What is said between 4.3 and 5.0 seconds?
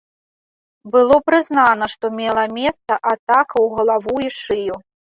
шыю.